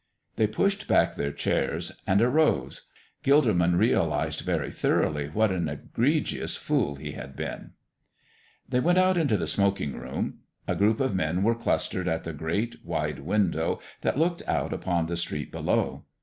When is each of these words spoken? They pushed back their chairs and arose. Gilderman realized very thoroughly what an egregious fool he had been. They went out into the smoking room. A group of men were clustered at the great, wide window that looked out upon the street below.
They 0.35 0.47
pushed 0.47 0.87
back 0.87 1.13
their 1.13 1.31
chairs 1.31 1.91
and 2.07 2.23
arose. 2.23 2.87
Gilderman 3.23 3.77
realized 3.77 4.41
very 4.41 4.71
thoroughly 4.71 5.27
what 5.29 5.51
an 5.51 5.69
egregious 5.69 6.55
fool 6.55 6.95
he 6.95 7.11
had 7.11 7.35
been. 7.35 7.73
They 8.67 8.79
went 8.79 8.97
out 8.97 9.15
into 9.15 9.37
the 9.37 9.45
smoking 9.45 9.93
room. 9.93 10.39
A 10.67 10.73
group 10.73 10.99
of 11.01 11.13
men 11.13 11.43
were 11.43 11.53
clustered 11.53 12.07
at 12.07 12.23
the 12.23 12.33
great, 12.33 12.83
wide 12.83 13.19
window 13.19 13.79
that 14.01 14.17
looked 14.17 14.41
out 14.47 14.73
upon 14.73 15.05
the 15.05 15.15
street 15.15 15.51
below. 15.51 16.05